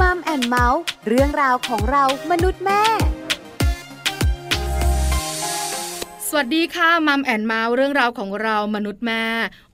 [0.00, 2.82] Mum and Mouth เรื่องราวของเรามนุษย์แม่
[6.28, 9.24] สวัสดีค่ะ Mum and Mouth เรื่องราวของเรามนุษย์แม่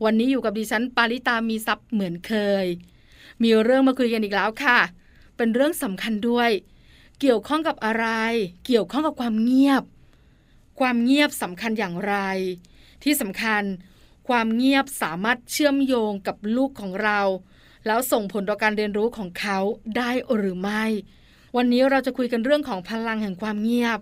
[0.04, 2.32] วันนี้อยู่กับดิฉันปาริตามีซัพ์เหมือนเค
[2.64, 2.66] ย
[3.42, 4.78] มีเรื่องมาคุยกันอีกแล้วค่ะ
[5.36, 6.50] เป็นเรื่องสำคัญด้วย
[7.20, 8.06] เกี่ยวข้องกับอะไร
[8.66, 9.82] เกี่ยวข้องกับความเงียบ
[10.80, 12.16] ความเงียบสำคัญอย่างไร
[13.02, 13.62] ที่สำคัญ
[14.28, 17.20] ความเงียบสามารถเชื่อมโยงกับลูกของเรา
[17.86, 19.58] แล้วส่งผลต่อการเรียนรู้ของเขา
[19.96, 20.84] ได้หรือไม่
[21.56, 24.00] วันนี้เราจะคุยกันเรื่องของพลังแห่งความเงียบ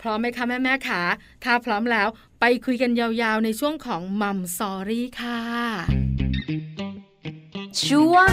[0.00, 1.00] พร้อมไหมคะแม่แม่ขา
[1.44, 2.08] ถ้าพร้อมแล้ว
[2.40, 5.40] ไปคุยกันยาวๆในช่วงของ Mum Story ค่ะ
[7.86, 8.30] ช่วง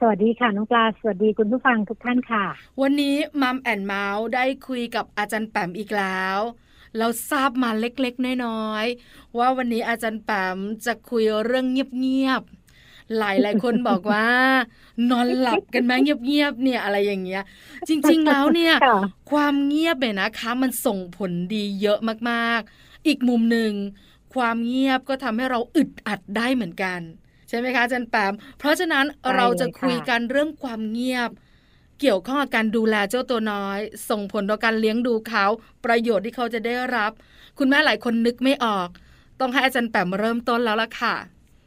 [0.00, 2.44] สวัสดีค่ะน้องปลาสวัสดีคุณผู้ฟังทุกท่านค่ะ
[2.82, 6.38] วันนี้มัมแอนเมาส์ได้คุยกับอาจารย์แปมอีกแล้ว
[6.98, 14.28] เราทราบมาเล็กๆ น้อยๆ ว่าวันนี้อาจารย์แปมจะคุยเรื่องเงียบๆ หลายหลายๆคนบอกว่า
[15.10, 15.92] นอนหลับกันไหม
[16.24, 17.42] เงียบๆเนี่ยอะไรอย่างเงี้ย
[17.88, 18.98] จริงๆแล้วเนี่ยค่ะ
[19.30, 21.98] ความเงียบเนี่ยนะคะ มันส่งผลดีเยอะ
[22.30, 22.72] มากๆ
[23.08, 23.72] อีกมุมหนึ่ง
[24.34, 27.00] ความเงียบก็ทำให้เราอึดอัดได้เหมือนกัน
[27.48, 31.30] ใช่ไหมคะอาจารย์แปม เพราะฉะนั้นใช่เราจะเลยค่ะคุยกันเรื่องความเงียบ
[32.00, 33.78] เกี่ยวข้องกับการดูแลเจ้าตัวน้อย
[34.10, 35.44] ส่งผลต่อการเลี้ยงดูเขา
[35.84, 37.12] ประโยชน์ที่เขาจะได้รับ
[37.58, 38.88] คุณแม่หลายคนนึกไม่ออก
[39.40, 41.14] ต้องให้อาจารย์แปมเริ่มต้นแล้วล่ะค่ะ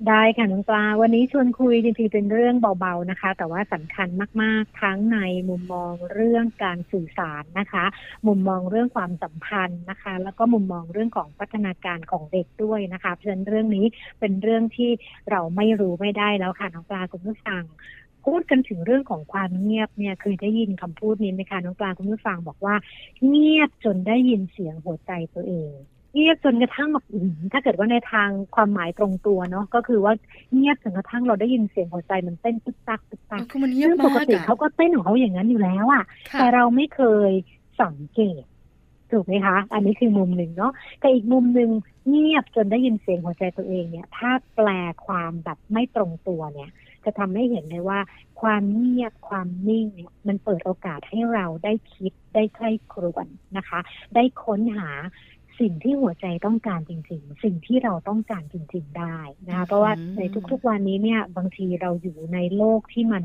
[0.10, 4.08] ได้ค่ะน้องปลาวันนี้ชวนคุยจริงๆเป็นเรื่องเบาๆนะคะ แต่ว่าสำคัญ
[4.42, 5.18] มากๆ ทั้งใน
[5.50, 7.86] มุมมองเรื่องการสื่อสารนะคะ
[8.28, 13.86] มุมมองเรื่องความสัมพันธ์นะคะ แล้วก็มุมมองเรื่องของพัฒนาการของเด็กด้วยนะคะเพราะฉะนั้นเรื่องนี้
[14.20, 14.92] เป็นเรื่องที่
[15.32, 17.64] เราไม่รู้ไม่ได้แล้วค่ะน้องปลาคุณผู้ฟัง
[18.26, 22.76] พูดกันถึงเรื่องของความเงียบเนี่ยเคยได้ยินคำพูดนี้ไหมคะน้องปลาคุณผู้ฟังบอกว่า
[23.28, 25.72] เงียบจนได้ยินเสียงหัวใจตัวเอง
[26.16, 30.14] เงียบจนกระทั่งแบบอื้อหือถ้าเกิดว่าในทางความหมายตรงตัวเนาะก็คือว่า
[30.54, 37.32] เงียบจนกระทั่งเราได้ยินเสียงหัวใจมันเต้นตึกตักตึกตักคือมันเงียบซึ่งปมากติอะเขาก็เต้นของเขาอย่างนั้นอยู่แล้วอะค่ะแต่เราไม่เคย
[37.82, 38.44] สังเกต
[39.12, 41.70] ถูกไหมคะ อันนี้คือมุมหนึ่งเนาะ แต่อีกมุมหนึ่ง
[42.08, 44.68] เงียบจนได้ยินเสียงหัวใจตัวเองเนี่ย ถ้าแปล
[45.06, 46.72] ความแบบไม่ตรงตัวเนี่ย
[47.06, 48.00] จะทำให้เห็นเลยว่า
[48.42, 53.28] ความเงียบความนิ่งเนี่ยมันเปิดโอกาสให้เราได้คิดได้ใคร่ครวญ
[53.58, 53.80] นะคะ
[54.16, 54.90] ได้ค้นหา
[55.62, 59.18] สิ่งที่หัวใจต้องการจริง ๆ สิ่งที่เราต้องการจริง ๆ ได้
[59.48, 63.24] นะคะเพราะว่าในทุกๆวันนี้เนี่ยบางทีเราอยู่ในโลกที่มัน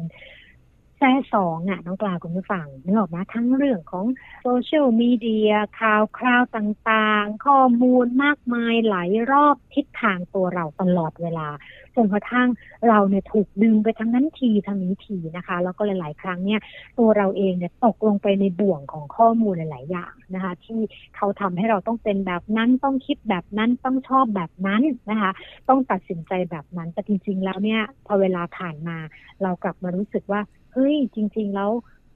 [0.98, 4.06] แซ่สองอะน้องปลาคุณผู้ฟังนึกออกไหมทั้งเรื่องของ
[4.42, 11.48] โซเชียลมีเดียข่าวคราวต่างๆ ข้อมูลมากมายหลายรอบทิศทางตัวเราตลอดเวลา
[11.96, 12.48] จนกระทั่ง
[12.88, 16.60] เราเนี่ยถูกดึงไปทางนั้นทีทางนี้ทีนะคะ แล้วก็หลาย ๆ ครั้งเนี่ย
[16.98, 20.80] ตัวเราเองเนี่ยตกลงไปในบ่วงของข้อมูลหลาย ๆ อย่างนะคะ ที่
[21.16, 25.30] เขาทำให้เราต้องเป็นแบบนั้นต้องคิดแบบนั้นต้องชอบแบบนั้นนะคะ
[25.68, 28.98] ต้องตัดสินใจแบบนั้นแต่จริง ๆ แล้วเนี่ยพอเวลาผ่านมา
[29.42, 30.40] เรากลับมารู้สึกว่า
[30.76, 31.70] เฮ้ยจริง ๆ แล้ว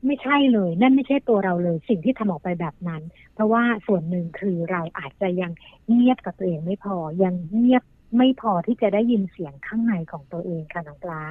[0.06, 3.03] ไม่ใช่เลย นั่นไม่ใช่ตัวเราเลยสิ่งที่ทำออกไปแบบนั้น
[3.34, 5.53] เพราะว่าส่วนหนึ่งคือเราอาจจะยัง
[5.88, 7.82] เงียบกับตัวเองไม่พอยังเงียบ
[8.16, 11.25] ไม่พอที่จะได้ยินเสียงข้างในของตัวเองค่ะน้องปลา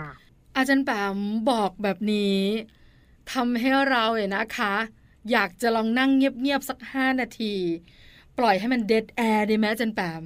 [0.55, 1.17] อาจารย์แปม
[1.51, 2.39] บอกแบบนี้
[3.33, 4.73] ทำให้เราเนี่ยนะคะ
[5.31, 7.53] อยากจะลองนั่งเงียบๆสักห้านาที
[8.37, 10.23] ปล่อยให้มันเด a แอร์ดีไหมอาจารย์แปม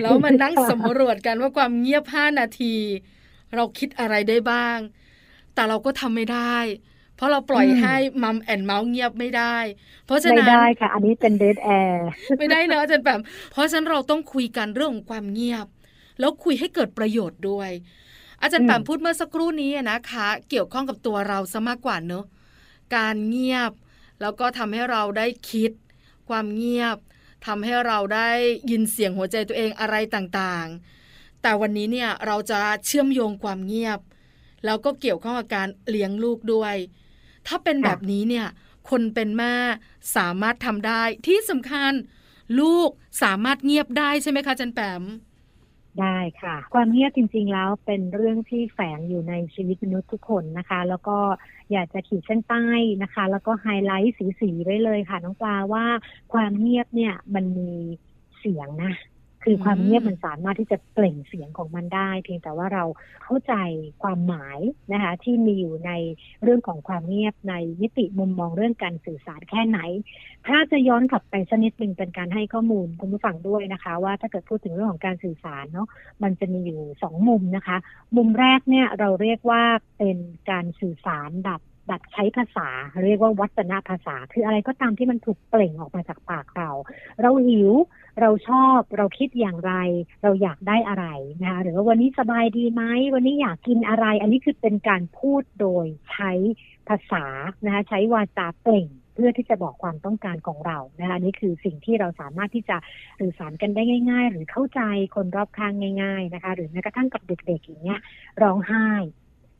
[0.00, 2.74] แล้วมันนั่งสำรวจกันว่าความเงียบห้านาที
[3.54, 4.78] เราคิดอะไรได้บ้าง
[5.56, 6.56] แต่เราก็ทำไม่ได้
[7.16, 9.56] เพราะเราปล่อยอืมให้มัมแอนเมาส์เงียบไม่ได้
[10.06, 12.08] เพราะฉะไม่นั้นได้ค่ะ อันนี้เป็นเดทแอร์
[12.38, 13.20] ไม่ได้เนอะอาจารย์แปม
[13.52, 15.66] เพราะฉะนั้นเราต้องคุยกันเรื่องของความเงียบ
[16.20, 17.70] แล้วคุยให้เกิดประโยชน์ด้วย
[18.42, 22.24] อาจารย์แปมพูดเมื่อสักครู่นี้นะคะ เกี่ยวข้องกับตัวเราซะมากกว่าเนอะ
[22.96, 23.72] การเงียบ
[24.20, 25.70] แล้วก็ทำให้เราได้คิด
[26.28, 26.96] ความเงียบ
[27.46, 28.30] ทำให้เราได้
[28.70, 34.00] ยินเสียงหัวใจตัวเองอะไรต่างๆ แต่วันนี้เนี่ยเราจะเชื่อมโยงความเงียบ
[34.66, 36.74] แล้วก็เกี่ยวข้องกับการเลี้ยงลูกด้วย
[37.46, 38.46] ถ้าเป็นแบบนี้เนี่ย
[38.90, 39.54] คนเป็นแม่
[40.16, 41.92] สามารถทำได้ที่สำคัญ
[42.60, 42.88] ลูก
[43.22, 45.02] สามารถเงียบได้ใช่ไหมคะจันแปม
[46.00, 51.18] ได้ค่ะ ความเงียบจริง ๆ แล้วเป็นเรื่องที่แฝงอยู่ในชีวิตมนุษย์ทุกคนนะคะ แล้วก็
[51.72, 52.64] อยากจะขีดเส้นใต้
[53.02, 55.84] นะคะ แล้วก็ไฮไลท์สีๆไว้เลยค่ะน้องปลาว่า
[56.32, 57.70] ความเงียบเนี่ยมันมี
[58.38, 58.92] เสียงนะ
[59.48, 62.84] คือความเงียบมันสามารถที่จะเปล่งเสียงของมันได้ เพียงแต่ว่าเรา
[63.24, 63.54] เข้าใจ
[64.02, 64.58] ความหมาย
[64.92, 65.92] นะคะที่มีอยู่ใน
[66.42, 69.78] เรื่องของความเงียบในมิติมุมมองเรื่องการสื่อสารแค่ไหน
[70.46, 75.88] ถ้าจะย้อนกลับไปสักนิดหนึ่งเป็นการให้ข้อมูลคุณผู้ฟังด้วยนะคะ ว่าถ้าเกิดพูดถึงเรื่องของการสื่อสารเนาะ
[76.22, 77.76] มันจะมีอยู่สองมุมนะคะ
[78.16, 79.62] มุมแรกเนี่ยเราเรียกว่า
[79.98, 80.16] เป็น
[80.50, 82.68] การสื่อสารแบบ แบบใช้ภาษา
[83.04, 86.70] เรียกว่าวัฒนภาษา คืออะไรก็ตามที่มันถูกเปล่งออกมาจากปากเรา
[87.20, 87.72] เราหิว
[88.20, 89.72] เราชอบ เราคิดอย่างไร
[90.22, 91.06] เราอยากได้อะไร
[91.42, 92.82] นะคะหรือว่าวันนี้สบายดีไหม
[93.14, 96.32] วันนี้อยากกินอะไร อันนี้คือเป็นการพูดโดยใช้
[96.88, 97.24] ภาษา
[97.64, 102.76] นะคะใช้วาจาเปล่งเพื่อที่จะบอกความต้องการของเรานะคะนนี้คือสิ่งที่เราสามารถที่จะ
[103.20, 104.80] สื่อสารกันได้ง่าย ๆ หรือเข้าใจ
[105.14, 105.72] คนรอบข้าง
[106.02, 108.00] ง่าย ๆนะคะ หรือแม้กระทั่งกับเด็กๆอย่างเงี้ย
[108.42, 108.88] ร้องไห้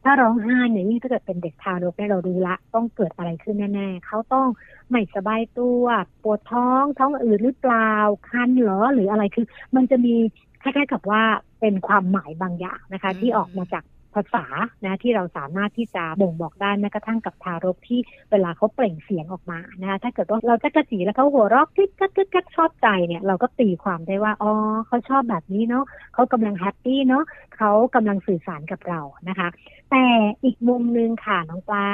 [0.09, 4.49] ถ้าร้องไห้เนี่ยยิ่งถ้าเกิดเป็นเด็กทารกเนี่ยเรารู้ละต้องเกิดอะไรขึ้นแน่ๆเขาต้อง
[4.91, 5.85] ไม่สบายตัว
[6.23, 7.93] ปวดท้องท้องอืดหรือเปล่า
[8.29, 10.15] คันเหรอหรืออะไรคือ มันจะมี
[10.63, 11.23] คล้ายๆกับว่า
[11.61, 13.85] เป็นความหมายบางอย่างนะคะ ที่ออกมาจาก
[14.17, 14.45] ภาษา
[14.85, 24.53] นะที่เราสามารถที่จะบ่งบอกได้แม้กระทั่งกับทารกที่เวลาเขาเปล่งเสียงออกมานะคะถ้าเกิดว่าเราจะกระจีแล้วเขาหัวเราะกึ๊กกักกึกกักชอบใจเนี่ยเราก็ตีความได้ว่าอ๋อ
[24.87, 25.85] เขาชอบแบบนี้เนาะ
[26.15, 27.25] เขากำลังแฮปปี้เนาะ
[27.57, 29.49] เขากำลังสื่อสารกับเรานะคะ
[29.91, 30.05] แต่
[30.45, 31.87] อีกมุมนึงค่ะน้องปลา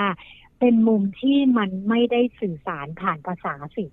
[0.59, 3.85] เป็นมุมที่มันไม่ได้สื่อสารผ่านภาษาสิ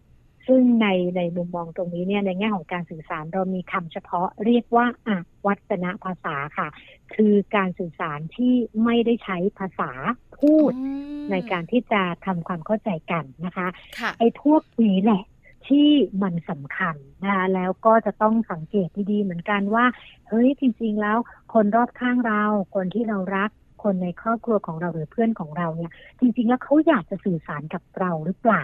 [0.50, 0.88] ซึ่งใน
[1.18, 5.10] ในมุมมองตรงนี้เนี่ยในแง่ของการสื่อสารเรามีคำเฉพาะเรียกว่าอ
[5.48, 6.68] วัตนภาษาค่ะ
[7.16, 8.54] คือการสื่อสารที่
[8.84, 9.92] ไม่ได้ใช้ภาษา
[10.40, 10.72] พูด
[11.32, 13.68] ในการที่จะทำความเข้าใจกันนะคะ
[14.00, 15.24] ค่ะไอ้พวกนี้แหละ
[15.68, 15.90] ที่
[16.24, 19.86] มันสำคัญนะคะแล้วก็จะต้องสังเกตดีๆเหมือนกันว่า
[20.28, 21.18] เฮ้ยจริง ๆ แล้ว
[21.54, 22.44] คนรอบข้างเรา
[22.76, 23.50] คนที่เรารัก
[23.84, 28.64] คนในครอบครัวของเราหรือเพื่อนของเราเนี่ย จริง ๆ แล้วเขาอยากจะสื่อสารกับเราหรือเปล่า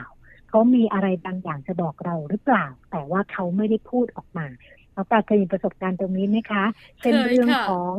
[0.56, 4.48] เขามีอะไรบางอย่างจะบอกเราหรือเปล่า แต่ว่าเขาไม่ได้พูดออกมา
[4.94, 6.66] เราปราเคยมีประสบการณ์ตรงนี้ไหมคะ
[7.00, 7.96] เช่นเคยเรื่องค่ะของ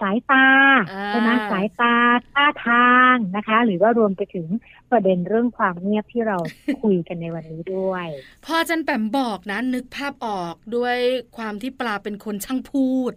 [0.00, 0.46] สายตา
[0.92, 1.94] อ่าใช่ไหมสายตา
[2.32, 4.46] ท่าทางนะคะ หรือว่ารวมไปถึง
[4.90, 6.38] ประเด็นเรื่องความเงียบที่เรา
[6.82, 8.06] คุยกันในวันนี้ด้วย
[8.44, 10.96] พออาจันแปมบอกนะนึกภาพออกด้วย
[11.36, 13.12] ความที่ปลาเป็นคนช่างพูด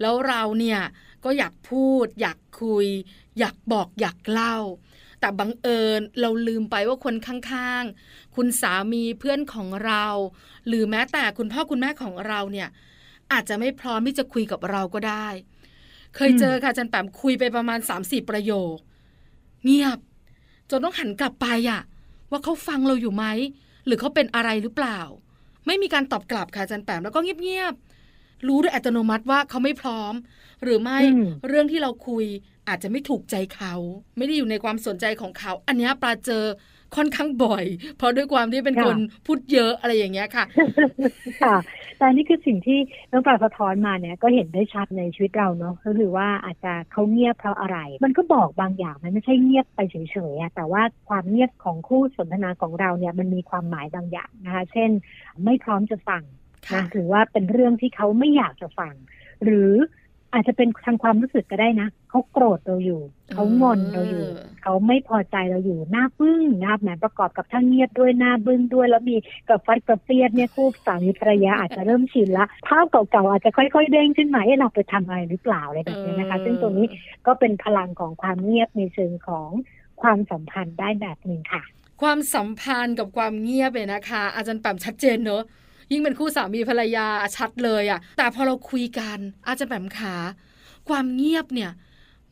[0.00, 0.80] แล้วเราเนี่ย
[1.24, 2.86] ก็อยากพูด อยากคุย
[3.38, 4.56] อยากบอกอยากเล่า
[5.22, 10.04] แต่บังเอิญเราลืมไปว่าคนข้างๆ คุณสามีเพื่อนของเรา
[10.66, 12.68] หรือแม้แต่คุณพ่อคุณแม่ของเราเนี่ย
[13.32, 15.28] อาจจะไม่พร้อมที่จะคุยกับเราก็ได้
[16.16, 18.76] เคยเจอค่ะอาจันแปมคุยไปประมาณ3ามสี่ประโยค
[19.64, 19.98] เงียบ
[20.70, 21.82] จนต้องหันกลับไปอะ
[22.30, 23.24] ว่าเขาฟังเราอยู่ไหม
[23.86, 24.98] หรือเขาเป็นอะไรหรือเปล่า
[25.66, 30.14] ไม่มีการตอบกลับค่ะอาจันแปมแล้วก็เงียบๆรู้โดยอัตโนมัติว่าเขาไม่พร้อม
[30.64, 32.24] หรือไม่อืมเรื่องที่เราคุย
[32.68, 33.74] อาจจะไม่ถูกใจเขา
[34.16, 36.44] ไม่ได้อยู่ในความสนใจของเขา อันเนี้ยปลาเจอ
[36.96, 37.64] ค่อนข้างบ่อย
[37.96, 40.44] เพราะด้วยความที่เป็นคนพูดเยอะอะไรอย่างเงี้ยค่ะ
[41.42, 41.56] ค่ะ
[41.98, 42.78] แต่นี่คือสิ่งที่
[43.10, 49.96] น้องปลาสะท้อนมาเนี่ยก็เห็นได้ชัดในชีวิตเราเนาะก็คือว่าอาจจะเขาเงียบเพราะอะไร มันก็บอกบางอย่างมันไม่ใช่เงียบไปเฉ
[50.32, 54.90] ยๆอะแต่ว่าความเงียบของคู่สนทนาของเราเนี่ยมันมีความหมายบางอย่างนะคะ เช่น
[55.44, 56.22] ไม่พร้อมจะฟัง
[56.68, 58.94] ค่ะนะหรือว่าเป็นเรื่องที่เขาไม่อยากจะฟัง
[59.44, 59.70] หรือ
[60.32, 63.00] อาจจะเป็นทางความรู้สึกก็ได้นะ เขาโกรธเราอยู่
[63.34, 64.26] เขางอนเราอยู่
[64.62, 69.16] เขาไม่พอใจเราอยู่หน้าบึ้งนะครับแหมประกอบกับทั้งเงียบด้วยหน้าบึ้งด้วย แล้วมี
[69.48, 76.86] กับฟัดกับเฟียดเนี่ยคู่สามีภรรยาอาจจะเริ่มชินละภาพเก่าๆอาจจะค่อยๆเด้งขึ้นมาเอ๊ะเราไปทำอะไรหรือเปล่าอะไรแบบนี้นะคะ ซึ่งตรงนี้
[77.26, 79.50] ก็เป็นพลังของความเงียบในเชิงของ
[80.02, 81.62] ความสัมพันธ์ได้แบบหนึ่งค่ะ
[82.02, 85.42] ความสัมพันธ์กับความเงียบเนี่ยนะคะ อาจารย์แปมชัดเจนเนอะ
[85.92, 90.14] ยิ่งเป็นคู่สามีภรรยาชัดเลยอะแต่พอเราคุยกันอาจารย์แปมขา
[90.88, 91.70] ความเงียบเนี่ย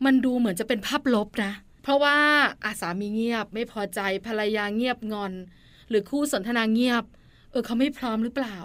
[0.04, 1.52] มันดูเหมือนจะเป็นภาพลบนะ
[1.82, 2.16] เพราะว่า
[2.64, 5.32] อาสามีเงียบ ไม่พอใจภรรยาเงียบงอน
[5.88, 7.04] หรือคู่สนทนาเงียบ
[7.50, 8.56] เออเขาไม่พร้อมหรือเปล่า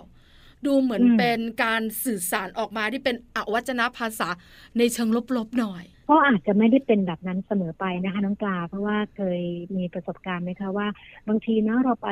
[0.65, 4.29] ดูเหมือนอเป็นการสื่อสารออกมาที่เป็นอวัจนภาษา
[4.77, 9.41] ในเชิงลบๆหน่อยก็อาจจะไม่ได้เป็นแบบนั้นเสมอไปนะคะน้องปลาเพราะว่าเคย
[9.77, 10.87] มีประสบการณ์ไหมคะว่า
[11.27, 12.09] บางทีเนาะเราไป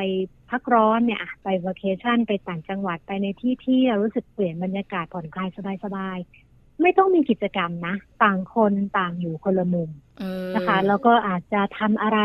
[0.50, 5.50] พักร้อนเนี่ยไปว a เคชั่นไปต่างจังหวัดไปในที่ที่เรารู้สึกเปลี่ยนบรรยากาศผ่อนคลาย
[5.86, 6.43] สบายๆ
[6.82, 9.90] ไม่ต้องมีกิจกรรมนะ ต่างคนต่างอยู่คนละมุม
[10.56, 12.20] นะคะ แล้วก็อาจจะทำอะไร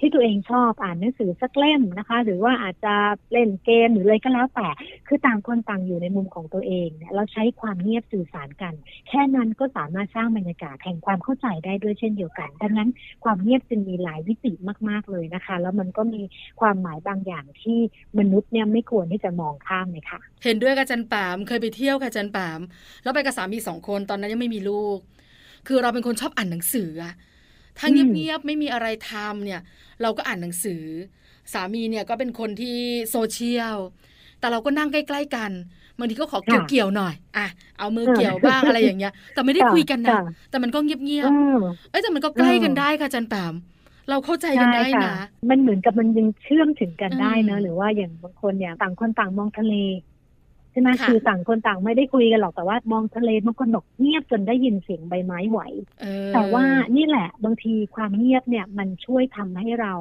[0.00, 2.94] ที่ตัวเองชอบอ่านหนังสือสักเล่มนะคะ หรือว่าอาจจะ
[3.32, 4.68] เล่นเกมหรืออะไรก็แล้วแต่
[5.08, 8.74] คือต่างคนต่างอยู่ในมุมของตัวเองเนี่ยเราใช้ความเงียบสื่อสารกัน
[9.08, 12.88] แค่นั้นก็สามารถสร้างบรรยากาศแห่งความเข้าใจได้ด้วยเช่นเดียวกัน ดังนั้น
[13.24, 14.52] ความเงียบจึงมีหลายวิติ
[14.88, 16.22] มาก ๆเลยนะคะ แล้วมันก็มี
[16.60, 17.78] ความหมายบางอย่างที่
[18.18, 22.60] มนุษย์เนี่ยไม่ควรที่จะมองข้ามเลยค่ะ เห็นด้วยกับอาจันปามเคยไปเที่ยวกับอาจันปาม
[23.02, 24.98] แล้วไปกับสามีสองคนตอนนั้นยังไม่มีลูก
[25.66, 27.14] คือเราเป็นคนชอบอ่านหนังสืออะ
[27.78, 29.60] ถ้าอืมเงียบๆไม่มีอะไรทำเนี่ย
[30.02, 30.82] เราก็อ่านหนังสือ
[31.52, 32.78] สามีเนี่ยก็เป็นคนที่
[33.10, 33.76] โซเชียล
[34.38, 35.52] แต่เราก็นั่งใกล้ ๆ กัน
[35.98, 37.46] บางทีก็ขอเกี่ยวๆหน่อย อะ
[37.78, 40.18] เอามือเกี่ยวบ้างอะไรอย่างเงี้ย แต่ไม่ได้คุยกันนะค่ะ
[40.50, 43.54] แต่มันก็เงียบเออๆเอ้ยแต่มันก็ใกล้กันได้ค่ะอาจันปาม
[44.08, 45.14] เราเข้าใจกันได้ใช่ค่นะ
[45.50, 49.72] มันเหมือนกับมันยังเชื่อมถึงกันได้เนอือะมหรือว่าอย่างบางคนเนี่ยต่างคนต่างมองทะเล
[50.74, 55.60] ใช่ไหมค่ะคือต่างคนต่างไม่ได้คุยกันหรอกแต่ว่ามองทะเลบางคนบอกเงียบจนได้ยินเสียงใบไม้ไหว
[56.00, 56.64] เออแต่ว่า
[56.96, 59.94] นี่แหละบางทีความเงียบเนี่ยมันช่วยทำให้เรา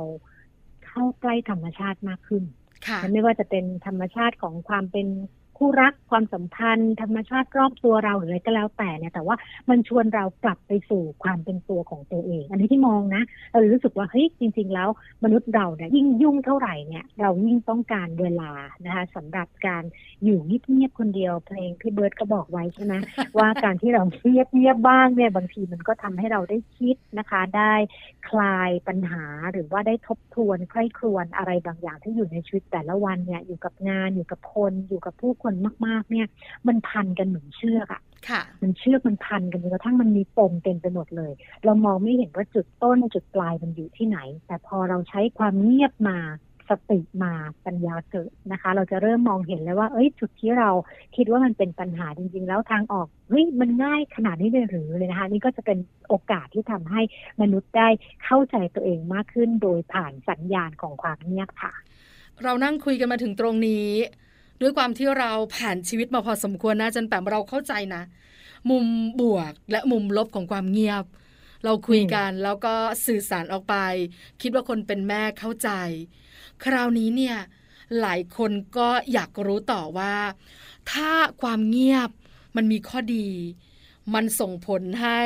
[0.86, 2.44] เข้าใกล้ธรรมชาติมากขึ้น
[2.88, 5.08] ค่ะมันไม่ว่าจะเป็นธรรมชาติของความเป็น
[5.58, 9.36] คู่รักความสัมพันธ์ ธรรมชาติรอบตัวเราหรืออะไรก็แล้วแต่เนี่ยแต่ว่า
[9.70, 14.90] มันชวนเรากลับไปสู่ความเป็นตัวของตัวเอง อันนี้ที่มองนะเรารู้สึกว่าเฮ้ยจริง ๆ แล้ว
[15.24, 18.52] มนุษย์เราเนี่ยยิ่งยุ่งเท่าไหร่เนี่ยเรายิ่งต้องการเวลา
[18.86, 19.84] นะคะสำหรับการ
[20.24, 22.94] อยู่เงียบๆคนเดียวเพลงพี่เบิร์ดก็บอกไว้ใช่ไหม
[23.38, 27.74] ว่าการที่เราเงียบเงียบๆบ้างเนี่ยบางทีมันก็ทำให้เราได้คิดนะคะ ได้
[28.30, 35.54] คลายปัญหาหรือว่าได้ทบทวนใคร่ครวญอะไรบางอย่างที่อยู่ในชีวิตแต่ละวันเนี่ยอยู่กับงานอยู่กับคนอยู่กับผู้คน
[35.86, 36.28] มากๆ เนี่ย
[36.68, 41.32] มันพันกันเหมือนเชือกอะค่ะ มันเชือกมันพันกันจนกระทั่งมันมีปมเต็มไปหมดเลย
[41.66, 46.18] เรามองไม่เห็นว่าจุดต้นจุดปลายมันอยู่ที่ไหน แต่พอเราใช้ความเงียบมา
[46.70, 47.34] สติมา
[47.66, 50.70] ปัญญาเกิดนะคะ เราจะเริ่มมองเห็นแล้วว่า เอ้ย จุดที่เรา
[51.16, 57.02] คิดว่ามันเป็นปัญหาจริง ๆ แล้วทางออกเฮ้ยมันง่ายขนาดนี้เลยหรือเลยนะคะ นี่ก็จะเป็นโอกาสที่ทำให้
[57.42, 57.90] มนุษย์ได้
[58.26, 61.74] เข้าใจตัวเองมากขึ้นโดยผ่านสัญญาณของความเงียบค่ะ
[62.44, 63.90] เรานั่งคุยกันมาถึงตรงนี้
[64.64, 68.04] ด้วยความที่เราผ่านชีวิตมาพอสมควรนะอาจันแปมเราเข้าใจนะ
[68.70, 68.86] มุม
[69.22, 71.06] บวกและมุมลบของความเงียบ
[71.64, 72.74] เราคุยกันแล้วก็
[73.06, 73.76] สื่อสารออกไป
[74.42, 75.70] คิดว่าคนเป็นแม่เข้าใจ
[76.64, 77.38] คราวนี้เนี่ย
[78.00, 80.16] หลายคนก็อยากรู้ต่อว่า
[80.92, 82.10] ถ้าความเงียบ
[82.56, 83.28] มันมีข้อดี
[84.14, 85.20] มันส่งผลให้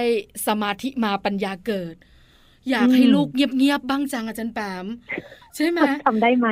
[0.47, 1.95] สมาธิมาปัญญาเกิด
[2.71, 4.85] อยากให้อืมลูกเงียบๆบ้างจังอาจารย์แปม
[5.55, 6.47] ใช่ไหมทำได้ไหม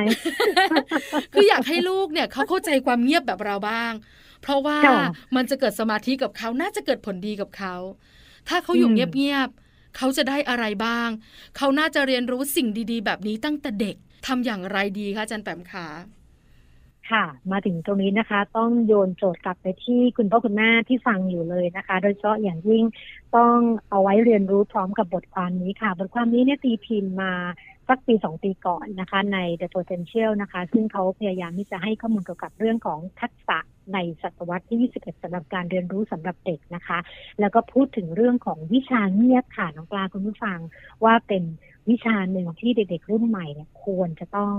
[1.32, 3.92] คืออยากให้ลูกเนี่ยเขาเข้าใจความเงียบแบบเราบ้าง
[4.42, 4.98] เพราะว่าค่ะ
[5.36, 7.74] มันจะเกิดสมาธิกับเขาน่าจะเกิดผลดีกับเขา
[8.48, 11.08] ถ้าเขาอยู่อืมเงียบๆเขาจะได้อะไรบ้าง
[11.56, 13.96] เขาน่าจะเรียนรู้สิ่งดีๆ แบบนี้ตั้งแต่เด็ก
[14.26, 15.86] ทำอย่างไรดีคะอาจารย์แปมขา
[17.10, 22.84] ค่ะ มาถึงตรงนี้นะคะ ต้องโยนโจทย์กลับไปที่คุณพ่อคุณแม่ที่ฟังอยู่เลยนะคะ โดยเฉพาะอย่างยิ่ง
[23.36, 23.58] ต้อง
[23.90, 27.32] เอาไว้เรียนรู้พร้อมกับบทความนี้ค่ะ บทความนี้เนี่ยตีพิมพ์มา
[27.88, 33.58] สักปีสองปีก่อนนะคะ ใน The Potential นะคะ ซึ่งเขาพยายามที่จะให้ข้อมูลเกี่ยวกับเรื่องของทักษะ
[33.94, 36.98] ในศตวรรษที่ 21สำหรับการเรียนรู้สำหรับเด็กนะคะ
[37.40, 40.58] แล้วก็พูดถึงเรื่องของวิชาเงียบค่ะน้องปลาคุณผู้ฟัง
[41.04, 41.42] ว่าเป็น
[41.90, 44.54] วิชาหนึ่งที่เด็กๆรุ่นใหม่เนี่ยควรจะต้อง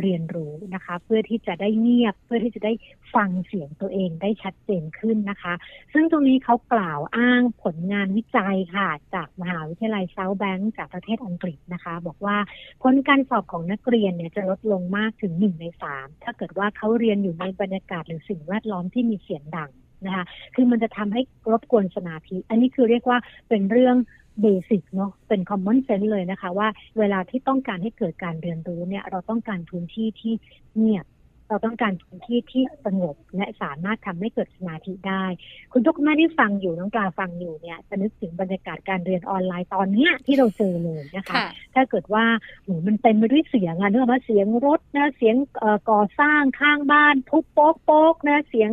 [0.00, 2.72] เรียนรู้นะคะ เพื่อที่จะได้เงียบ เพื่อที่จะได้
[3.14, 5.54] ฟังเสียงตัวเองได้ชัดเจนขึ้นนะคะ
[5.92, 12.36] ซึ่งตรงนี้เขากล่าวอ้างผลงานวิจัยค่ะ จากมหาวิทยาลัยเซาท์แบงก์จากประเทศอังกฤษนะคะ บอกว่า
[12.82, 19.70] ผลการสอบของนักเรียนเนี่ยจะลดลงมากถึงหนึ่งในสามถ้าเกิดว่าเขาเรียนอยู่ในบรรยากาศหรือสิ่งแวดล้อมที่มีเสียงดัง
[20.06, 21.20] นะคะ คือมันจะทำให้
[21.52, 23.18] รบกวนสมาธิ อันนี้คือเรียกว่า
[23.48, 23.96] เป็นเรื่อง
[24.42, 26.68] เบสิกเนาะเป็น common sense เลยนะคะ ว่า
[26.98, 30.32] เวลาที่ต้องการให้เกิดการเรียนรู้เนี่ย เราต้องการพื้นที่ที่
[30.76, 31.06] เงียบ
[31.48, 35.24] เราต้องการพื้นที่ที่สงบและสามารถทำให้เกิดสมาธิได้
[35.72, 42.24] คุณทุกแม่ที่ฟังอยู่น้องปลาฟังอยู่เนี่ยจะนึกถึงบรรยากาศการเรียนออนไลน์ตอนเนี้ยที่เราเจอเลยนะคะค่ะถ้าเกิดว่า
[42.62, 48.70] โหมันเต็มไปด้วยเสียงอะนึกออกไหมเสียงรถนะเสียงเอ่อก่อสร้างข้างบ้านทุบโป๊กโป๊กนะเสียง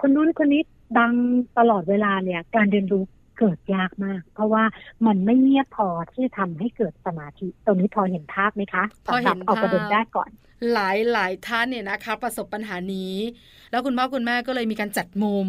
[0.00, 0.62] คนนู้นคนนี้
[0.98, 1.14] ดัง
[1.58, 3.04] ตลอดเวลาเนี่ย การเรียนรู้
[3.40, 4.64] เกิดยากมาก เพราะว่า
[5.06, 10.30] มันไม่เงียบพอที่จะทำให้เกิดสมาธิตรงนี้พอเห็นภาพไหมคะพอเห็นสำรับเอาประเด็นภาพแรกก่อน
[10.72, 13.14] หลายหลายท่านเนี่ยนะคะ ประสบปัญหานี้
[13.70, 15.46] แล้วคุณพ่อคุณแม่ก็เลยมีการจัดมุม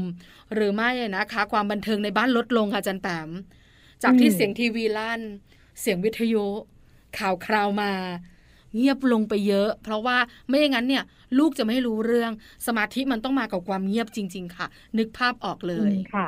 [0.53, 3.29] หรือไม่นะคะ ความบันเทิงในบ้านลดลงค่ะอาจันแปม
[4.03, 5.21] จากที่อืมเสียงทีวีลั่น
[5.79, 6.45] เสียงวิทยุ
[7.17, 7.91] ข่าวคราวมา
[8.75, 10.17] เงียบลงไปเยอะ เพราะว่า
[10.47, 11.03] ไม่อย่างนั้นเนี่ย
[11.39, 12.31] ลูกจะไม่รู้เรื่อง
[12.67, 14.67] สมาธิมันต้องมากับความเงียบจริง ๆ ค่ะ
[14.97, 16.27] นึกภาพออกเลยจริงค่ะ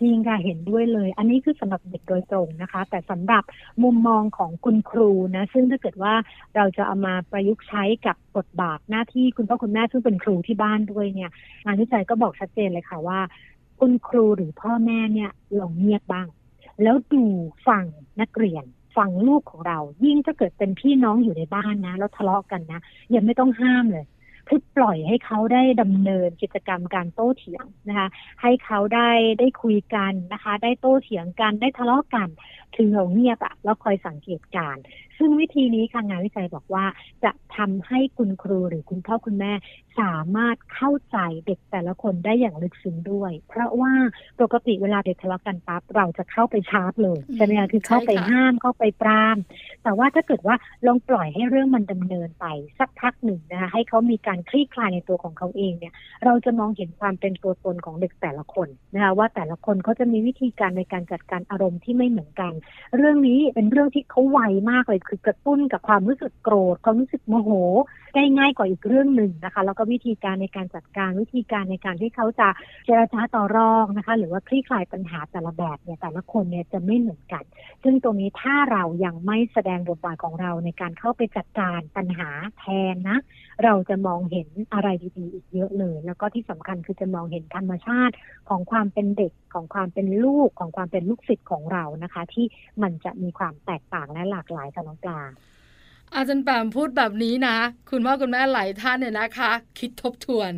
[0.00, 3.44] จริงค่ะเห็นด้วยเลย อันนี้คือสำหรับเด็กโดยตรงนะคะ แต่สำหรับ
[3.82, 6.14] มุมมองของคุณครูนะซึ่งถ้าเกิดว่า
[6.56, 11.30] เราจะเอามาประยุกต์ใช้กับบทบาทหน้าที่คุณพ่อคุณแม่ซึ่งเป็นครูที่บ้านด้วยเนี่ย
[11.64, 13.20] งานวิจัยก็บอกชัดเจนเลยค่ะว่า
[13.80, 16.26] คุณครูหรือพ่อแม่เนี่ยลองเงียบบ้าง
[16.82, 17.24] แล้วดู
[17.68, 17.84] ฟัง
[18.20, 18.64] นักเรียน
[18.96, 22.80] ฟังลูกของเรา ยิ่งถ้าเกิดเป็นพี่น้องอยู่ในบ้านนะ แล้วทะเลาะกันนะ
[23.14, 24.04] ยังไม่ต้องห้ามเลย
[24.48, 28.08] คือปล่อยให้เขาได้ดำเนินกิจกรรมการโต้เถียงนะคะ
[28.42, 32.28] ให้เขาได้ได้คุยกันนะคะ ได้โต้เถียงกันได้ทะเลาะกัน
[32.76, 34.76] คือเราเงียบอะแล้วคอยสังเกตการ
[35.18, 36.84] ซึ่งวิธีนี้ค่ะงานวิจัยบอกว่า
[37.24, 39.52] จะทำให้คุณครูหรือคุณพ่อคุณแม่
[40.00, 43.92] สามารถเข้าใจเด็กแต่ละคนได้อย่างลึกซึ้งด้วย เพราะว่า
[44.40, 49.36] ปกติเวลาเด็กทะเลาะกันปั๊บเราจะเข้าไปชาร์จเลยใช่ไหมคะคือเข้าไปห้ามเข้าไปปราม
[49.82, 52.46] แต่ว่าถ้าเกิดว่าลองปล่อยให้เรื่องมันดำเนินไป
[52.78, 55.92] สักพักหนึ่งนะคะให้เขามีการคลี่คลายในตัวของเขาเองเนี่ย
[56.24, 62.52] เราจะมองเห็นความเป็นตัวตนของเด็กแต่ละคนนะคะว่าแต่ละคนเขาจะมีวิธีการในการจัดการอารมณ์ที่ไม่เหมือนกัน
[62.96, 67.50] เรื่องนี้เป็นเรื่องที่เขาไวมากเลยคือกระตุ้นกับความรู้สึกโกรธความรู้สึกโมโห
[68.14, 72.48] ได้ง่ายกว่าอีกเรื่องหนึ่งนะคะ แล้วก็วิธีการในการจัดการวิธีการในการที่เขาจะ
[72.86, 77.44] เจรจาต่อรองนะคะ หรือว่าคลี่คลายปัญหาแต่ละแบบเนี่ยแต่ละคนเนี่ยจะไม่เหมือนกัน
[77.82, 83.18] ซึ่งตรงนี้ถ้าเรายังไม่แสดงบทบาทของเราในการเข้าไปจัดการปัญหาแทนนะ
[83.64, 88.14] เราจะมองเห็นอะไรดีๆอีกเยอะเลย แล้วก็ที่สำคัญคือจะมองเห็นธรรมชาติ
[88.48, 92.46] ของความเป็นเด็กของความเป็นลูกของความเป็นลูกศิษย์ของเรานะคะ ที่
[92.82, 95.20] มันจะมีความแตกต่างและหลากหลายค่ะน้องปลา
[96.14, 97.56] อาจารย์แปมพูดแบบนี้นะ
[97.90, 100.52] คุณพ่อคุณแม่หลายท่านเนี่ยนะคะ คิดทบทวน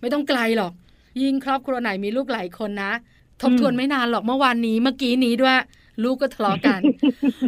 [0.00, 0.72] ไม่ต้องไกลหรอก
[1.22, 2.92] ยิ่งครอบครัวไหนมีลูกหลายคนนะ
[3.42, 5.56] ทบทวนไม่นานหรอกเมื่อวานนี้เมื่อกี้นี้ด้วย
[6.02, 6.80] ลูกก็ทะเลาะกัน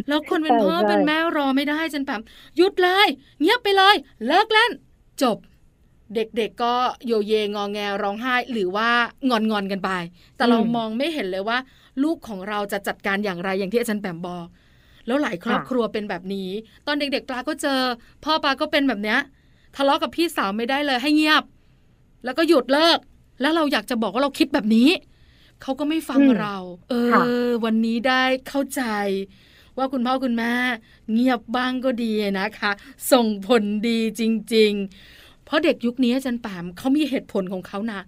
[0.07, 2.21] แล้วคนเป็นพ่อเป็นแม่รอไม่ได้จันแปม
[2.57, 3.07] หยุดเลย
[3.41, 3.95] เงียบไปเลย
[4.27, 4.71] เลิกเล่น
[5.21, 5.37] จบ
[6.15, 6.73] เด็กๆก็
[7.05, 8.89] โยเยงอแงร้องไห้ หรือว่า
[9.29, 9.91] งอนงอนกันไป
[10.35, 11.57] แต่เรามองไม่เห็นเลยว่า
[12.03, 14.47] ลูกของเราจะจัดการอย่างไรอย่างที่อาจารย์แปมบอก
[15.07, 16.49] แล้วหลายครอบครัวเป็นแบบนี้
[16.87, 17.79] ตอนเด็กๆปลาก็เจอ
[18.23, 19.19] พ่อปลาก็เป็นแบบเนี้ย
[19.75, 21.43] ทะเลาะกับพี่สาวไม่ได้เลยให้เงียบ
[22.25, 22.99] แล้วก็หยุดเลิก
[23.41, 24.89] แล้วเราอยากจะบอกว่าเราคิดแบบนี้
[25.61, 26.55] เขาก็ไม่ฟังเรา
[26.89, 26.93] เอ
[27.45, 28.83] อ วันนี้ได้เข้าใจ
[29.77, 30.53] ว่าคุณพ่อคุณแม่
[31.13, 32.71] เงียบบ้างก็ดีนะคะ
[33.11, 34.21] ส่งผลดีจ
[34.55, 34.73] ริง
[35.09, 38.01] ๆ เพราะเด็กยุคนี้อาจารย์ปามเขามีเหตุผลของเขานะ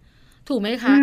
[0.48, 0.96] ถูกไหมคะ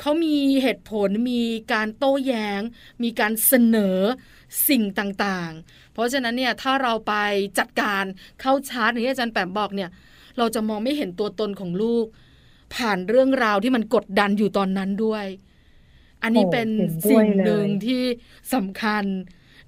[0.00, 2.60] เขามีเหตุผลมีการโต้แยง้ง
[3.02, 3.98] มีการเสนอ
[4.68, 7.14] สิ่งต่างๆ เพราะฉะนั้นเนี่ยถ้าเราไป
[7.58, 8.04] จัดการ
[8.40, 9.90] เข้าชาร์จอย่างที่อาจารย์แปมบอกเนี่ย
[10.38, 12.06] เราจะมองไม่เห็นตัวตนของลูก
[12.74, 15.26] ผ่านเรื่องราวที่มันกดดันอยู่ตอนนั้นด้วย
[16.22, 16.68] อันนี้เป็น
[17.10, 18.02] สิ่งหนึ่งที่
[18.54, 19.04] สำคัญ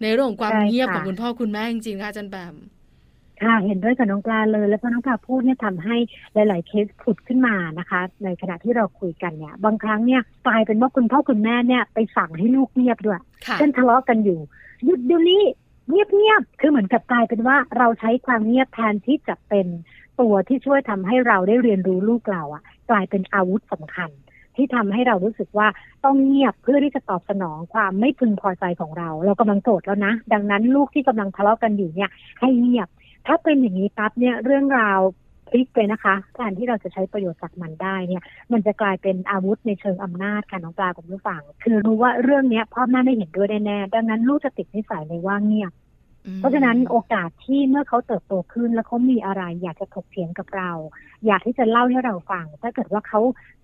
[0.02, 2.55] ในเรื่องของความเงียบของคุณพ่อคุณแม่จริงๆค่ะอาจารย์แปม
[3.42, 5.96] ค่ะเห็นด้วยกับน้องปลาเลย แล้วพอน้องปลาพูดเนี่ยทำให้
[6.35, 13.20] หลาย ๆ เคสผุดขึ้นมานะคะ ในขณะที่เราคุยกันเนี่ยบางครั้งเนี่ยกลายเป็นว่าคุณพ่อคุณแม่เนี่ยไปสั่งให้ลูกเงียบด้วย
[13.59, 14.40] เช่นทะเลาะกันอยู่
[14.85, 15.42] หยุดเดี๋ยวนี้
[15.90, 19.66] เงียบเงียบคือเหมือนกับกลายเป็นว่าเราใช้ความเงียบแทนที่จะเป็น
[20.20, 24.11] ตัวที่ช่วยทำให้เราได้เรียนรู้ลูกเราอะกลายเป็นอาวุธสำคัญ
[24.56, 25.68] ที่ทำให้เรารู้สึกว่า
[26.04, 32.88] ต้องเงียบเพื่อที่จะตอบสนองความไม่พึงพอใจของเรา เรากำลังโกรธแล้วนะ ดังนั้นลูกที่กำลังทะเลาะกันอยู่เนี่ย ให้เงียบ
[33.26, 35.00] ถ้าเป็นอย่างนี้ปั๊บเนี่ยเรื่องราว
[35.48, 45.72] พลิกไปนะคะ การที่เราจะใช้ประโยชน์จากมันได้เนี่ย มันจะกลายเป็นอาวุธในเชิงอำนาจค่ะน้องปลากับผู้ฟัง คือรู้ว่าเรื่องเนี้ยพ่อแม่ไม่เห็นด้วยแน่ดังนั้นลูกจะติดนิสัยในว่าเงียบ
[46.37, 50.70] เพราะฉะนั้นโอกาสที่เมื่อเขาเติบโตขึ้นแล้วเขามีอะไร อยากจะถกเถียงกับเรา
[51.26, 53.20] อยากที่จะเล่าให้เราฟัง ถ้าเกิดว่าเขา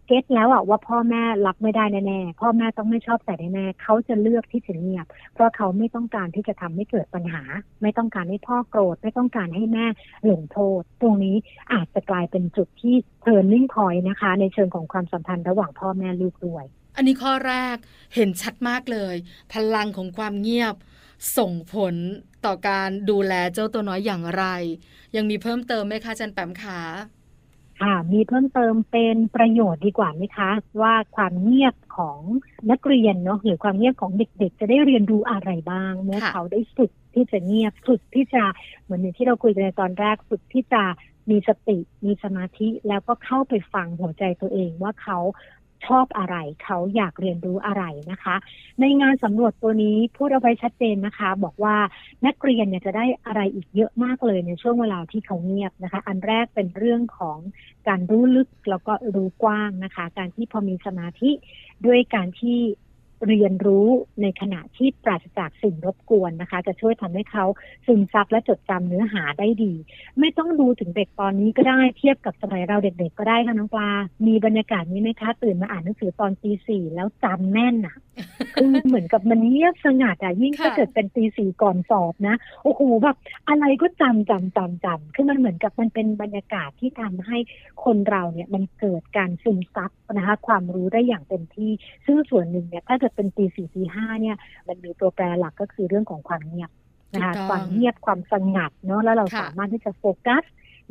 [0.06, 7.42] เก็ตแล้วอะว่าพ่อแม่รับไม่ได้แน่ๆพ่อแม่ต้องไม่ชอบใส่แน่ๆเขาจะเลือกที่จะเงียบ เพราะเขาไม่ต้องการที่จะทำให้เกิดปัญหา
[7.82, 9.86] ไม่ต้องการให้พ่อโกรธ ไม่ต้องการให้แม่
[10.30, 11.36] ลงโทษ ตรงนี้
[11.72, 16.64] อาจจะกลายเป็นจุดที่เทิร์นนิ่งพอยนะคะ ในเชิงของความสัมพันธ์ระหว่างพ่อแม่ลูกด้วย
[16.96, 17.76] อันนี้ข้อแรก
[18.14, 19.16] เห็นชัดมากเลย
[19.52, 20.74] พลังของความเงียบ
[21.38, 21.94] ส่งผล
[22.44, 24.44] ต่อการดูแลเจ้าตัวน้อยอย่างไร
[25.16, 26.80] ยังมีเพิ่มเติมไหมคะจันแปมขา
[27.80, 30.50] ค่ะมีเพิ่มเติมเป็นประโยชน์ดีกว่าไหมคะ
[30.82, 32.20] ว่าความเงียบของ
[32.70, 38.42] นักเรียนเนาะหรือความเงียบของเด็กๆ จะได้เรียนรู้อะไรบ้างเมื่อเขาได้ฝึกที่จะเงียบฝึกที่จะ
[38.82, 40.82] เหมือนอย่างที่เราคุยกันในตอนแรกฝึกที่จะ
[41.30, 45.18] มีสติมีสมาธิแล้วก็เข้าไปฟังหัวใจตัวเองว่าเขา
[45.86, 48.36] ชอบอะไร เขาอยากเรียนรู้อะไรนะคะ
[48.80, 51.76] ในงานสำรวจตัวนี้พูดเอาไว้ชัดเจนนะคะ บอกว่า
[52.26, 57.38] นักเรียนเนี่ยจะได้อะไรอีกเยอะมากเลยในช่วงเวลาที่เขาเงียบนะคะ อันแรกเป็นเรื่องของ
[57.88, 61.30] การรู้ลึกแล้วก็รู้กว้างนะคะ การที่พอมีสมาธิ
[61.86, 62.58] ด้วยการที่
[63.26, 63.88] เรียนรู้
[64.22, 67.44] ในขณะที่ปราศจากสิ่งรบกวนนะคะ จะช่วยทำให้เขา
[67.86, 69.72] ซึมซับและจดจำเนื้อหาได้ดี
[70.20, 73.90] ไม่ต้องดูถึงเด็กตอนนี้ก็ได้เทียบกับสมัยเราเด็กๆก็ได้ค่ะน้องปลา
[74.26, 77.96] มีบรรยากาศนี้ไหมคะตื่นมาอ่านหนังสือตอนตีสี่แล้วจำแน่นอะ
[78.54, 83.16] คือเหมือนกับมันเงียบสงัดอะยิ่งถ้าเกิดเป็นตีสี่ก่อนสอบนะโอ้โหแบบ
[83.48, 87.38] อะไรก็จำจำจำจำคือมันเหมือนกับมันเป็นบรรยากาศที่ทำให้
[87.84, 91.70] คนเราเนี่ยมันเกิดการซึมซับนะคะความรู้ได้อย่างเต็มที่
[92.06, 94.36] ซึ่งส่วนหนึ่งเนี่ยถ้าเกิดเป็นตีสี่ตีห้าเนี่ย
[94.68, 96.70] มันมีตัวแปรหลักก็คือเรื่องของความเงียบ
[97.14, 100.42] นะคะความเงียบความสงัดเนาะแล้วเราสามารถที่จะโฟกัส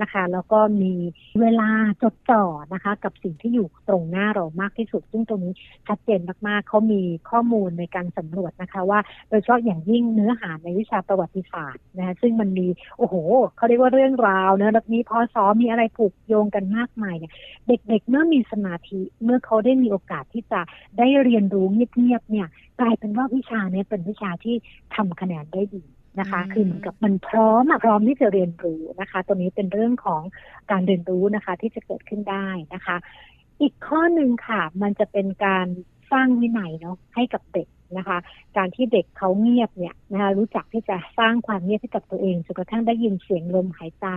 [0.01, 0.93] นะคะ แล้วก็มี
[1.41, 1.69] เวลา
[2.03, 5.53] จดจ่อนะคะ กับสิ่งที่อยู่ตรงหน้าเรามากที่สุด ซึ่งตรงนี้
[5.87, 13.15] ชัดเจนมากๆเขามีข้อมูลในการสำรวจนะคะ ว่าโดยเฉพาะอย่างยิ่งเนื้อหาในวิชาประวัติศาสตร์นะคะซึ่งมันมีโอ้โห
[13.57, 17.33] เขาเรียกว่าเรื่องราวเนะมีพอสอมีอะไรผูกโยงกันมากมายเนี่ย
[17.67, 20.61] เด็กๆเมื่อมีสมาธิเมื่อเขาได้มีโอกาสที่จะ
[20.97, 22.47] ได้เรียนรู้เงียบๆเนี่ย
[22.79, 24.55] กลายเป็นว่าวิชานี้เป็นวิชาที่
[24.95, 25.83] ทำคะแนนได้ดี
[26.19, 30.21] นะคะ คือเหมือนกับมันพร้อมพร้อมที่จะเรียนรู้นะคะ ตัวนี้เป็นเรื่องของ
[30.71, 32.95] การเรียนรู้นะคะ ที่จะเกิดขึ้นได้นะคะ
[33.61, 35.67] อีกข้อหนึ่งค่ะ มันจะเป็นการ
[36.11, 38.17] สร้างวินัยเนาะให้กับเด็กนะคะ
[38.57, 44.07] การที่เด็กเขาเงียบเนี่ยนะคะรู้จักที่จะสร้างความเงียบให้กับตัวเองจนกระทั่งได้ยินเสียงลมหายใจ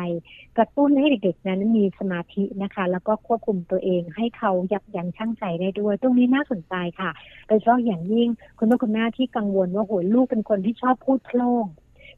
[0.59, 7.11] กระตุ้นให้เด็กๆนั้นมีสมาธินะคะ แล้วก็ควบคุมตัวเองให้เขายับยั้งชั่งใจได้ด้วย ตรงนี้น่าสนใจค่ะ
[7.47, 11.67] โดยเฉพาะอย่างยิ่งคุณพ่อคุณแม่ที่กังวลว่าโหลูกเป็นคนที่ชอบพูดโพล่ง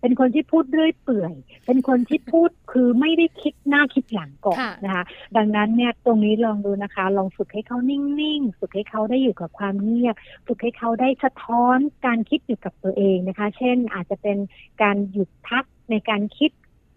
[0.05, 1.35] เป็นคนที่พูดเรื่อยเปื่อย
[1.67, 5.05] เป็นคนที่พูดคือไม่ได้คิดหน้าคิดหลังก่อนนะคะ
[5.37, 10.15] ดังนั้นเนี่ยตรงนี้ลองดูนะคะ ลองฝึกให้เขานิ่งๆฝึกให้เขาได้อยู่กับความเงียบ
[10.47, 14.39] ฝึกให้เขาได้สะท้อนการคิดอยู่กับตัวเองนะคะ เช่นอาจจะเป็น
[14.83, 16.51] การหยุดพักในการคิด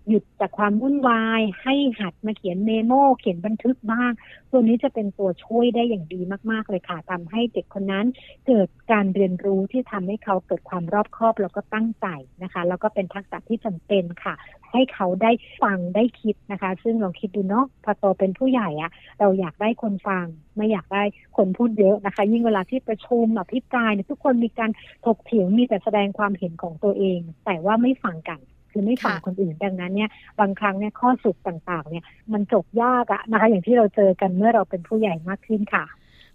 [0.10, 4.12] หยุดจากความวุ่นวาย ให้หัดมาเขียนเมโมเขียนบันทึกบ้าง
[4.52, 8.06] ตัวนี้จะเป็นตัวช่วยได้อย่างดีมาก ๆ เลยค่ะทำให้เด็กคนนั้น
[8.48, 12.08] เกิดการเรียนรู้ที่ทำให้เขาเกิดความรอบคอบแล้วก็ตั้งใจ
[12.44, 14.34] นะคะ แล้วก็เป็นทักษะที่จำเป็นค่ะ
[14.72, 20.26] ให้เขาได้ฟังได้คิดนะคะ ซึ่งลองคิดดูเนาะพอโตเป็นผู้ใหญ่อะเราอยากได้คนฟัง
[20.58, 21.04] ไม่อยากได้
[21.38, 24.72] คนพูดเยอะนะคะ ยิ่งเวลาที่ประชุมอภิปรายเนี่ยทุกคนมีการ
[25.06, 28.40] ถกเถียงมีแต่แสดงความเห็นของตัวเอง แต่ว่าไม่ฟังกัน
[28.78, 30.10] คือไม่ฟังคนอื่นดังนั้นเนี่ย
[30.40, 35.86] บางครั้งเนี่ยข้อสุดต่างๆ เนี่ยมันจบยากอะนะคะอย่างที่เราเจอกันเมื่อเราเป็นผู้ใหญ่มากขึ้นค่ะ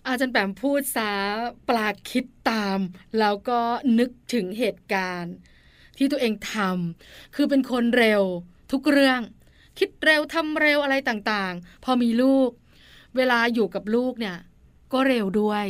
[0.07, 1.11] อาจารย์แปมพูดซา
[1.69, 2.79] ปลาคิดตาม
[3.19, 3.61] แล้วก็
[3.99, 5.35] นึกถึงเหตุการณ์
[5.99, 8.23] ที่ตัวเองทำคือเป็นคนเร็ว
[8.73, 9.21] ทุกเรื่อง
[9.79, 12.51] คิดเร็วทำเร็วอะไรต่างๆ พอมีลูก
[13.17, 14.37] เวลาอยู่กับลูกเนี่ย
[14.93, 15.65] ก็เร็วด้วย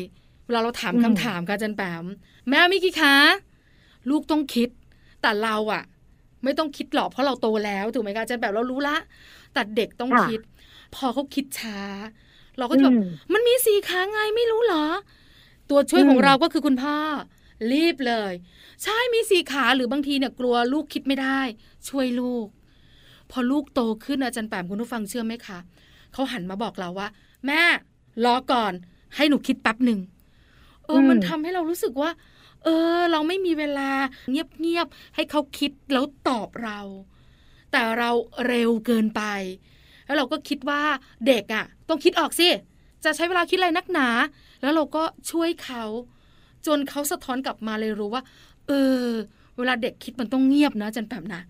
[0.47, 2.05] เวลาเราถามคำถามกับอาจารย์แปม
[2.49, 3.17] แม่มีกี่คะ
[4.11, 4.69] ลูกต้องคิด
[5.23, 5.83] แต่เราอะ
[6.45, 8.97] ไม่ต้องคิดหรอกเพราะเราโตแล้วถูกไหมคะอาจารย์แบบเรารู้ละ
[9.53, 10.41] แต่เด็กต้องคิด
[10.95, 11.81] พอเขาคิดช้า
[12.59, 12.97] เราก็จะแบบ
[13.33, 14.87] มันมีสี่ขาไงไม่รู้เหรอ
[15.71, 16.97] ตัวช่วยของเราก็คือคุณพ่อ
[17.73, 18.33] รีบเลย
[18.83, 21.41] ใช่มีสี่ขาหรือบางทีเนี่ยกลัวลูกคิดไม่ได้
[21.89, 22.47] ช่วยลูก
[23.31, 25.59] พอลูกโตขึ้นอาจารย์แปมคุณผู้ฟังเชื่อไหมคะ
[26.13, 27.09] เขาหันมาบอกเราว่า
[27.47, 27.61] แม่
[28.25, 28.73] รอก่อน
[29.17, 30.01] ให้หนูคิดแป๊บหนึ่ง
[30.87, 32.11] เออมันทำให้เรารู้สึกว่า
[32.65, 33.91] เออ เราไม่มีเวลา
[34.31, 36.81] เงียบๆให้เขาคิดแล้วตอบเรา
[37.73, 38.11] แต่เรา
[38.47, 39.23] เร็วเกินไป
[40.07, 40.83] แล้วเราก็คิดว่า
[41.27, 42.49] เด็กอะ่ะ ต้องคิดออกสิ
[43.05, 44.09] จะใช้เวลาคิดอะไรนักหนา
[44.63, 45.85] แล้วเราก็ช่วยเขา
[46.67, 48.23] จนเขาสะท้อนกลับมาเลยรู้ว่า
[48.69, 48.73] เอ
[49.03, 49.07] อ
[49.59, 51.43] เวลาเด็กคิดมันต้องเงียบนะจันแบบนะ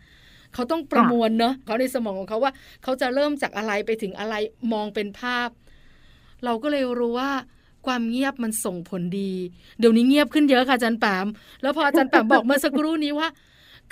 [0.54, 4.34] เขาต้องประมวลเนาะเขาในสมองของเขาว่า เขาจะเริ่มจากอะไรไปถึงอะไร
[4.72, 5.48] มองเป็นภาพ
[6.44, 7.30] เราก็เลยรู้ว่า
[7.86, 9.32] ความเงียบมันส่งผลดี
[9.78, 11.26] เดี๋ยวนี้เงียบขึ้นเยอะค่ะอาจารย์แปม
[11.62, 13.28] แล้วพออาจารย์แปมบอกเมื่อสักครู่นี้ว่า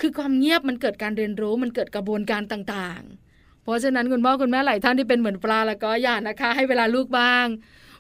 [0.00, 7.46] คือความเงียบมันเกิดการเรียนรู้มันเกิดกระบวนการต่างๆ เพราะฉะนั้นคุณพ่อคุณแม่หลายท่านที่เป็นเหมือนปลาแล้วก็อย่านะคะ ให้เวลาลูกบ้าง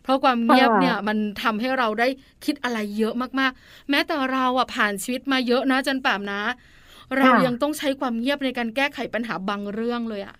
[0.02, 2.08] เพราะความเงียบเนี่ยมันทำให้เราได้
[2.44, 6.42] คิดอะไรเยอะมากๆ แม้แต่เราอะผ่านชีวิตมาเยอะนะจันแปมนะ
[7.18, 10.36] เรายังต้องใช้ความเงียบในการแก้ไขปัญหาบางเรื่องเลยอะ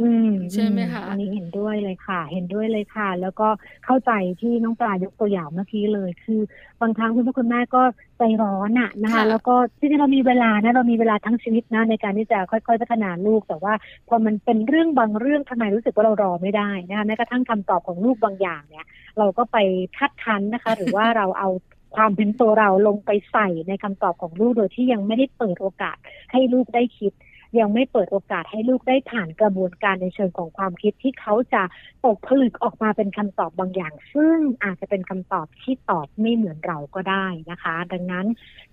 [0.00, 3.48] อืมใช่ไหมคะ อันนี้เห็นด้วยเลยค่ะ เห็นด้วยเลยค่ะ แล้วก็
[3.84, 6.40] เข้าใจที่น้องปลายกตัวอย่างเมื่อกี้เลย คือ
[6.80, 7.82] บางครั้งคุณพ่อคุณแม่ก็
[8.18, 13.74] ใจร้อนอะนะคะ แล้วก็ที่เรามีเวลานะเรามีเวลาทั้งชีวิตนะในการที่จะค่อยๆพัฒนาลูก แต่ว่า
[14.08, 18.86] พอมันเป็นเรื่องบางเรื่องทำไมรู้สึกว่าเรารอไม่ได้นะคะแม้กระทั่งคำตอบของลูกบางอย่างเนี่ย
[19.18, 19.56] เราก็ไป
[19.98, 21.48] คัดคันนะคะ หรือว่าเราเอา
[21.96, 25.96] ความเป็นตัวเราลงไปใส่ในคำตอบของลูกโดยที่ยังไม่ได้เปิดโอกาส
[26.32, 27.12] ให้ลูกได้คิด
[27.58, 31.62] ยังไม่เปิดโอกาสให้ลูกได้ผ่านกระบวนการในเชิงของความคิดที่เขาจะ
[32.04, 38.26] ตกผลึกออกมาเป็นคำตอบบางอย่าง ซึ่งอาจจะเป็นคำตอบที่ตอบไม่เหมือนเราก็ได้นะคะ ดังนั้น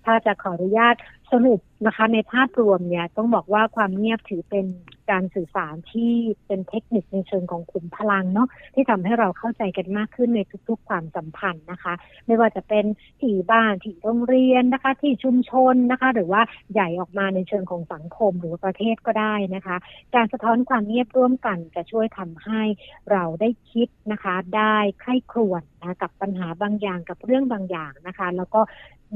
[0.06, 0.94] ถ้าจะขออนุญาต
[1.32, 4.66] สรุปนะคะ ในภาพรวมเนี่ยต้องบอกว่าความเงียบถือเป็น
[5.10, 6.12] การสื่อสารที่
[6.46, 11.94] เป็นเทคนิคในเชิงของขุมพลังเนาะที่ทำให้เราเข้าใจกันมากขึ้นในทุกๆ ความสัมพันธ์นะคะ
[12.26, 12.84] ไม่ว่าจะเป็น
[13.20, 19.76] ที่บ้านที่โรงเรียนนะคะ ที่ชุมชนนะคะ หรือว่าใหญ่ออกมาในเชิงของสังคมหรือประเทศก็ได้นะคะ
[20.14, 22.62] การสะท้อนความเงียบร่วมกันจะช่วยทำให้
[23.10, 28.60] เราได้คิดนะคะ ได้ใคร่ครวญนะกับปัญหาบางอย่างกับเรื่องบางอย่างนะคะ แล้วก็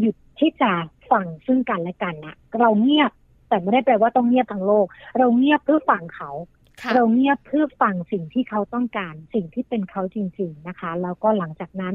[0.01, 0.71] หยุด ที่จะ
[1.11, 3.11] ฟังซึ่งกันและกันนะเราเงียบ
[3.49, 4.87] แต่ไม่ได้แปลว่าต้องเงียบทั้งโลก
[5.19, 6.31] เราเงียบเพื่อฟังเขา
[6.95, 11.95] เราเงียบเพื่อฟังสิ่งที่เขาต้องการ สิ่งที่เป็นเขาจริง ๆนะคะ แล้วก็หลังจากนั้น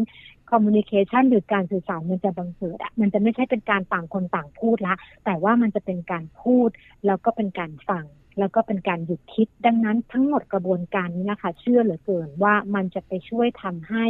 [0.50, 6.70] คอมมูนิเคชันหรือการสื่อสารมันจะบังเกิดอะมันจะไม่ใช่เป็นการต่างคนต่างพูดละ แต่ว่ามันจะเป็นการพูด
[7.06, 8.06] แล้วก็เป็นการฟัง
[8.40, 14.06] แล้วก็เป็นการหยุดคิดดังนั้นทั้งหมดกระบวนการนี้นะคะ เชื่อเหลือเกินว่ามันจะไปช่วยทำให้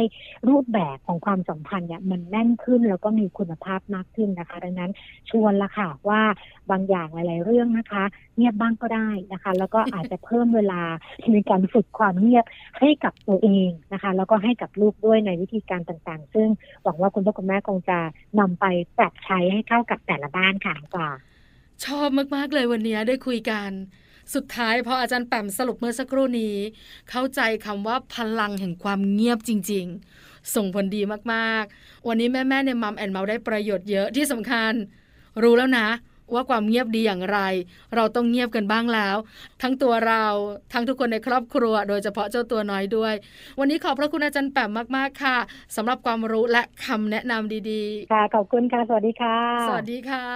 [0.48, 4.90] รูปแบบของความสัมพันธ์เนี่ยมันแน่นขึ้นแล้วก็มีคุณภาพมากขึ้นนะคะ ดังนั้น
[5.30, 6.22] ชวนละค่ะว่า
[6.70, 8.04] บางอย่างหลาย ๆ เรื่องนะคะ
[8.36, 10.82] เงียบบ้างก็ได้นะคะ แล้วก็อาจจะเพิ่มเวลา
[11.32, 12.44] ในการฝึกความเงียบ
[12.80, 16.48] ให้กับตัวเองนะคะ แล้วก็ให้กับลูกด้วยในวิธีการต่างๆ ซึ่ง
[16.82, 17.98] หวังว่าคุณพ่อคุณแม่คงจะ
[18.40, 18.64] นำไป
[18.98, 21.08] ปรับใช้ให้เข้ากับแต่ละบ้านค่ะจ้า
[21.86, 23.70] ชอบมากๆเลยวันนี้ได้คุยกัน
[24.34, 26.56] สุดท้ายพออาจารย์แปมสรุปเมื่อสักครู่นี้
[27.10, 29.86] เข้าใจคำว่าพลังแห่งความเงียบจริง
[30.18, 34.72] ๆ ส่งผลดีมากๆ วันนี้แม่ๆในมัมแอนเมาได้ประโยชน์เยอะที่สำคัญ
[35.42, 35.88] รู้แล้วนะ
[36.34, 37.38] ว่าความเงียบดีอย่างไร
[37.94, 39.16] เราต้องเงียบกันบ้างแล้ว
[39.62, 40.24] ทั้งตัวเรา
[40.72, 43.14] ทั้งทุกคนในครอบครัว โดยเฉพาะเจ้าตัวน้อยด้วย
[43.58, 45.36] วันนี้ขอบพระคุณอาจารย์แปมมากๆค่ะ
[45.76, 50.26] สำหรับความรู้และคำแนะนำดีๆ ค่ะขอบคุณค่ะ สวัสดีค่ะ สวัสดีค่ะ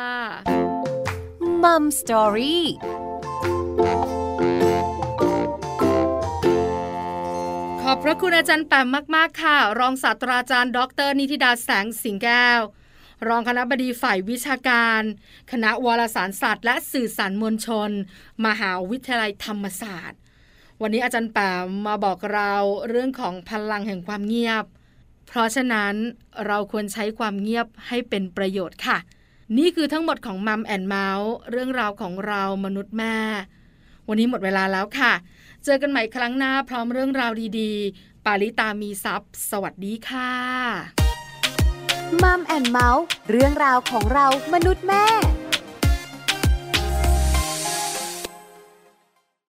[1.62, 2.64] มัมสตอรี่
[8.08, 12.60] พระคุณอาจารย์แปมมากๆค่ะ รองศาสตราจารย์ ดร นิติดาแสงสิงแก้ว
[13.28, 15.02] รองคณะบดีฝ่ายวิชาการ
[15.52, 17.90] คณะวารสารศาสตร์ และสื่อสารมวลชน
[18.46, 20.18] มหาวิทยาลัยธรรมศาสตร์
[20.80, 22.54] วันนี้อาจารย์แปมมาบอกเรา
[22.88, 24.64] เรื่องของพลังแห่งความเงียบ
[25.26, 25.94] เพราะฉะนั้น
[26.46, 28.98] เราควรใช้ความเงียบให้เป็นประโยชน์ค่ะ
[29.58, 33.16] นี่คือทั้งหมดของ Mum and Mouth เรื่องราวของเรามนุษย์แม่
[34.08, 35.12] วันนี้หมดเวลาแล้วค่ะ
[35.68, 40.32] เจอกันใหม่ครั้งหน้าพร้อมเรื่องราวดีๆ ปาลิตามีซัพ์สวัสดีค่ะ
[42.22, 45.06] Mum and Mouth เรื่องราวของเรามนุษย์แม่